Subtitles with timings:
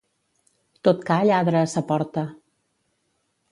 [0.87, 2.25] Tot ca lladra a sa porta.